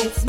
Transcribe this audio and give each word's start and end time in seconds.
I'm 0.00 0.27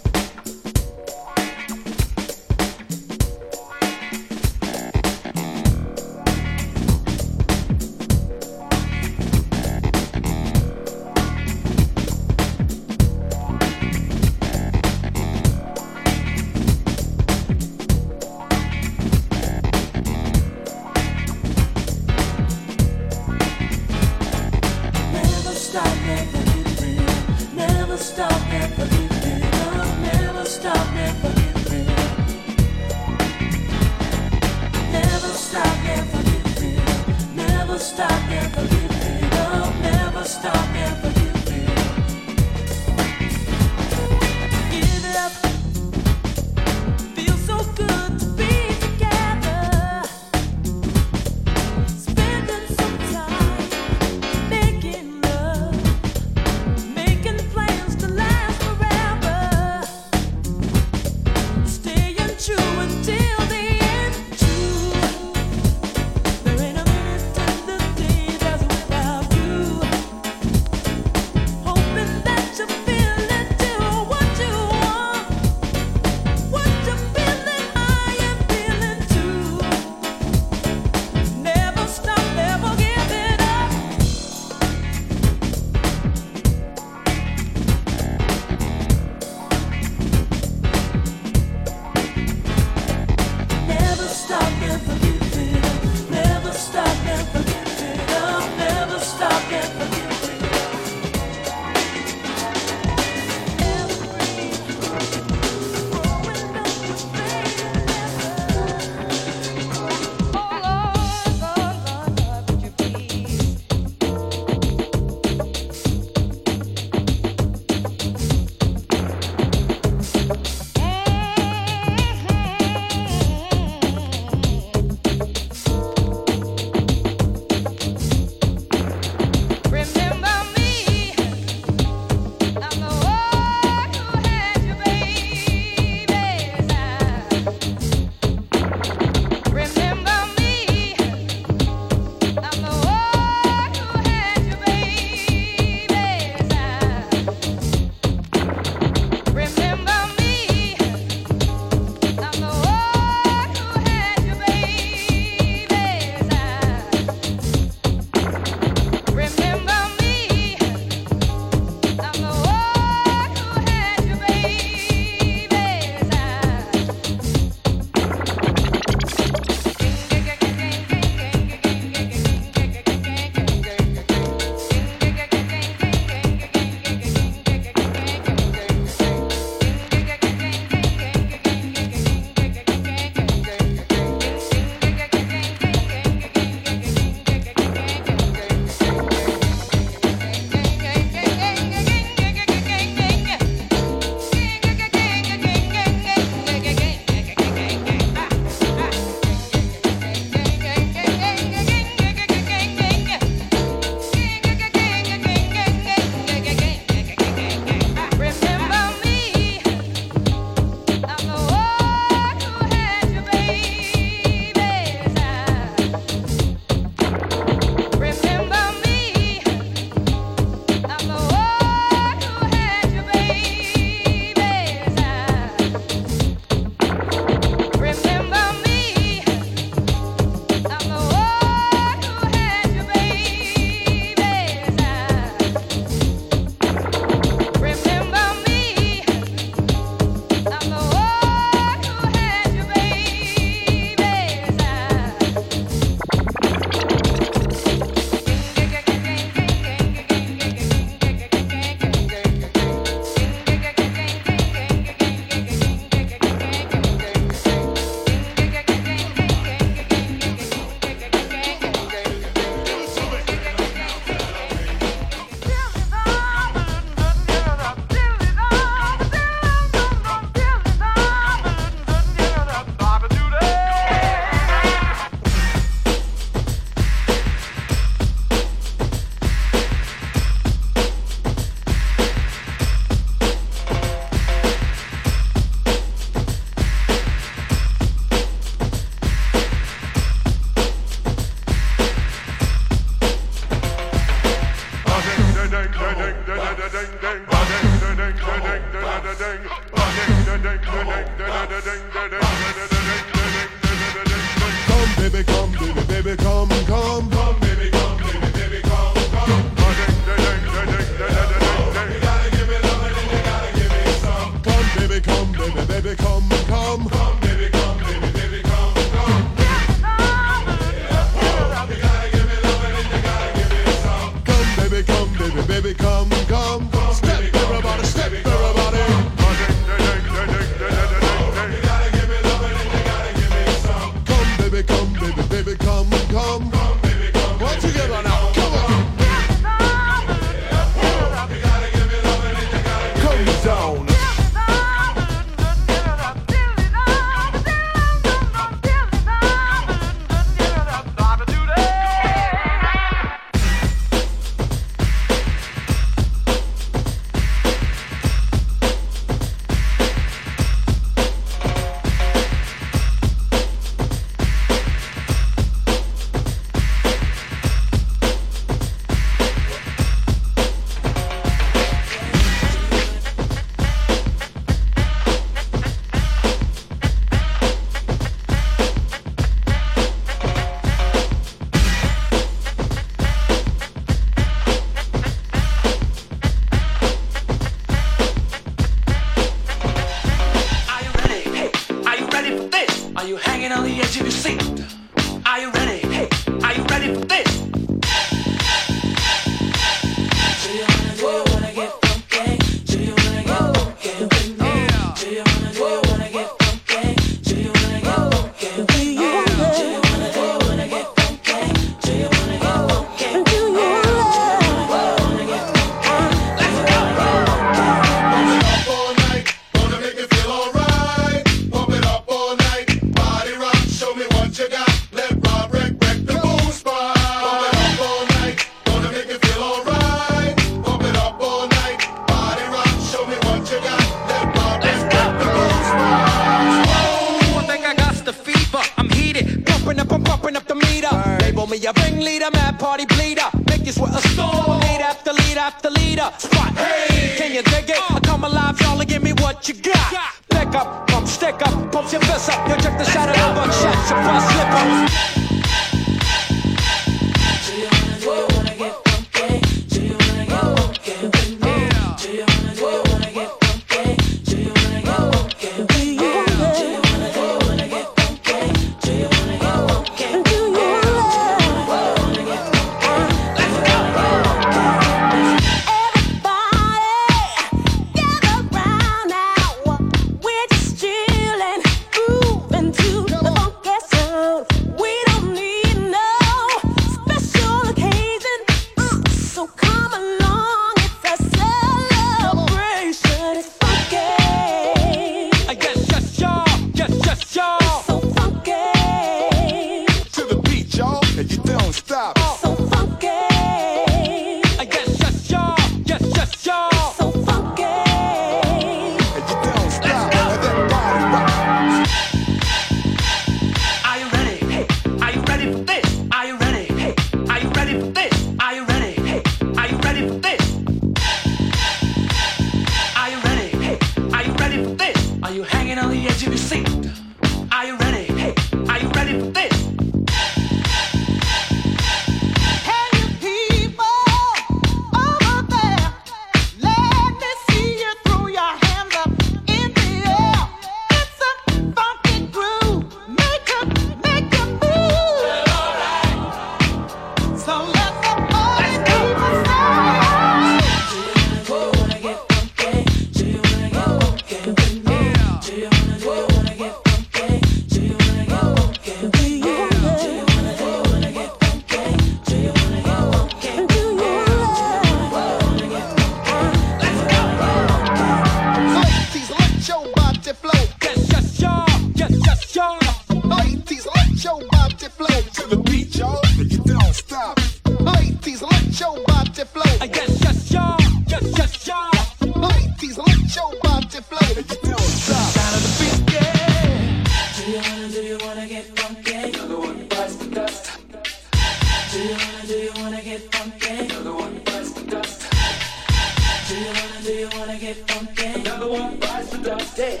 rise 598.94 599.30
to 599.30 599.38
the 599.38 599.72
day. 599.76 600.00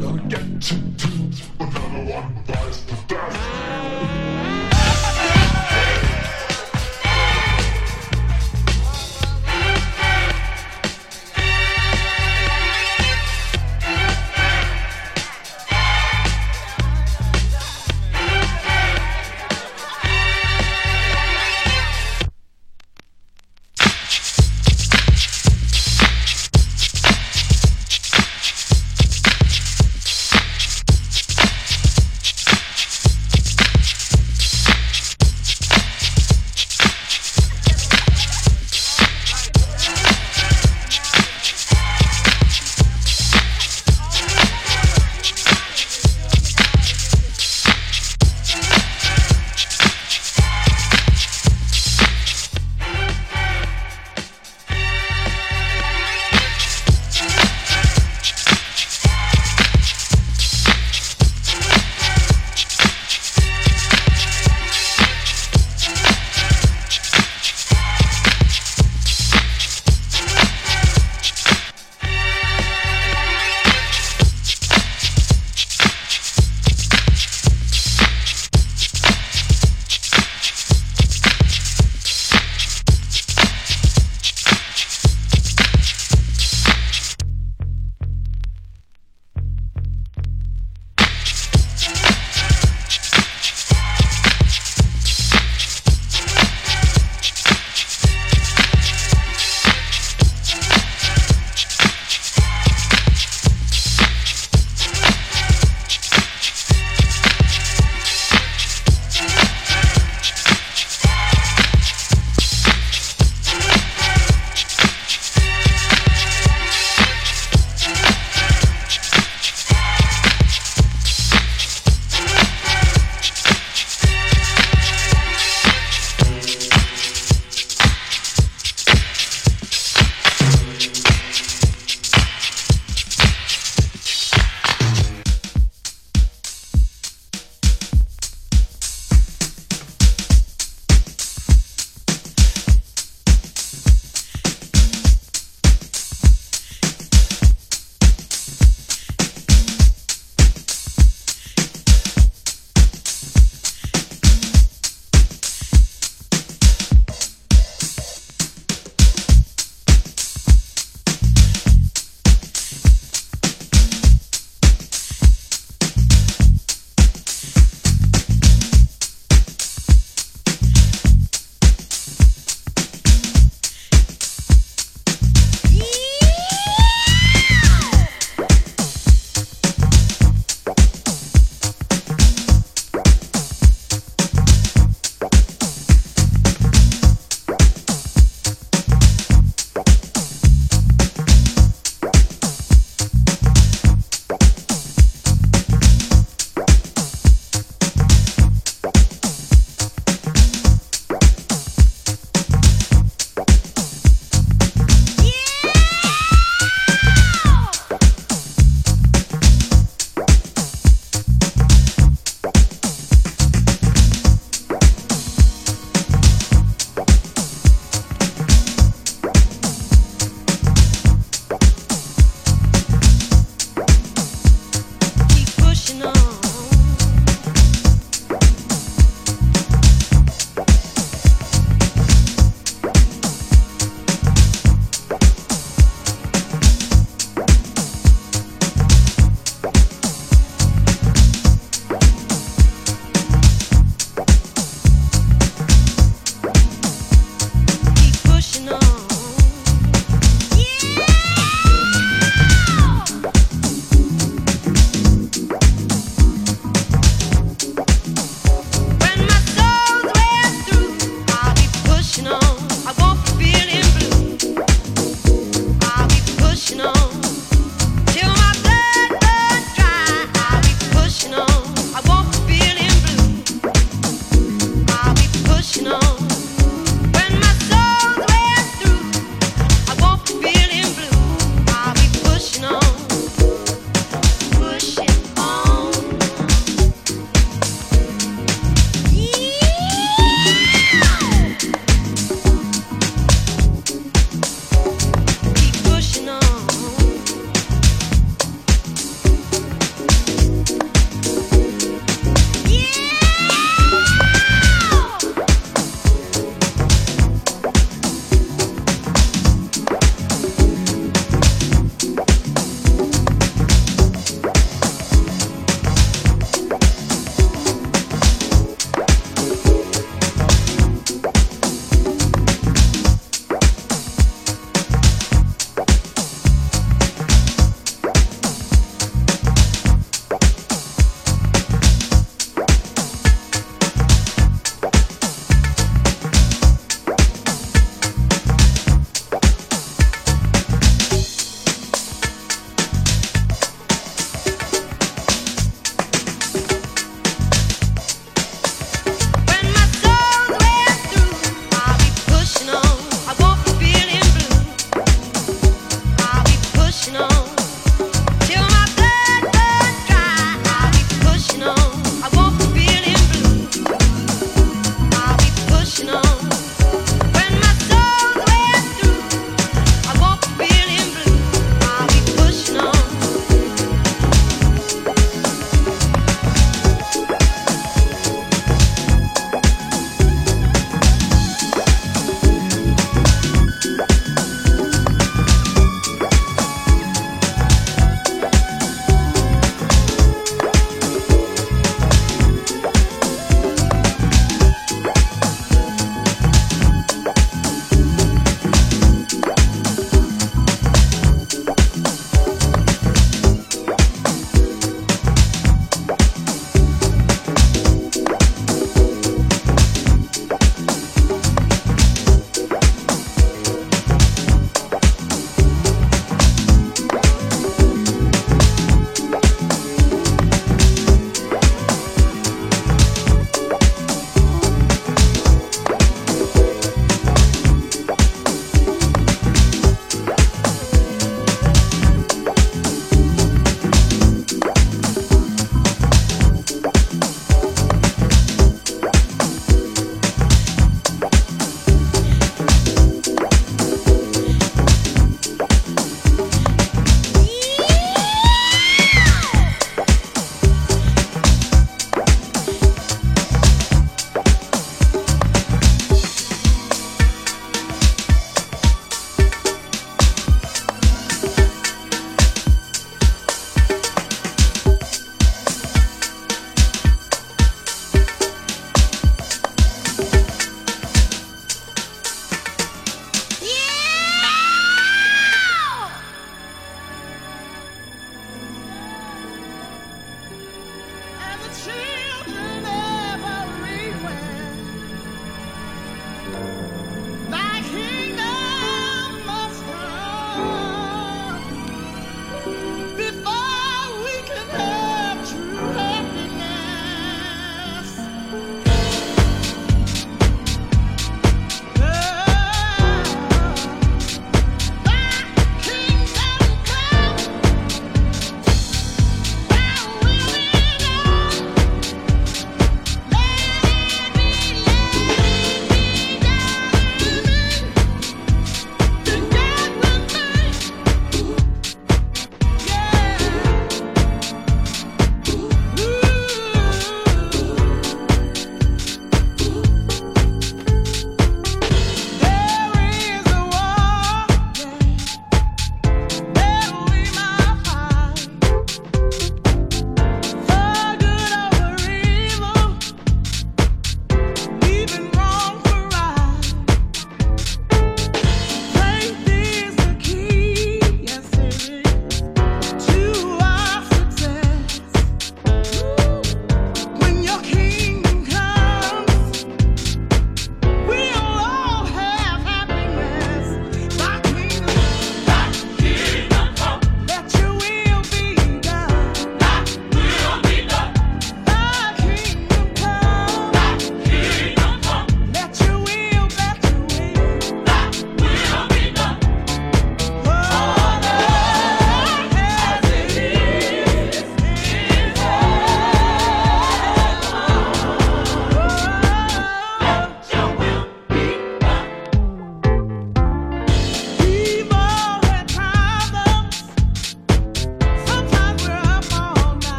Don't 0.00 0.28
get 0.28 0.62
too 0.62 0.87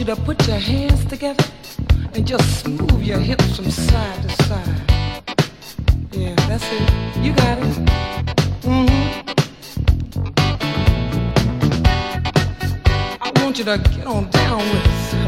you 0.00 0.06
to 0.06 0.16
put 0.22 0.46
your 0.48 0.56
hands 0.56 1.04
together 1.04 1.44
and 2.14 2.26
just 2.26 2.66
move 2.66 3.02
your 3.02 3.18
hips 3.18 3.56
from 3.56 3.70
side 3.70 4.22
to 4.22 4.30
side. 4.44 4.66
Yeah, 6.12 6.34
that's 6.48 6.64
it. 6.72 7.22
You 7.22 7.34
got 7.34 7.58
it. 7.58 7.64
Mm-hmm. 8.62 9.30
I 13.20 13.30
want 13.42 13.58
you 13.58 13.64
to 13.64 13.76
get 13.76 14.06
on 14.06 14.30
down 14.30 14.58
with 14.60 15.14
it. 15.14 15.19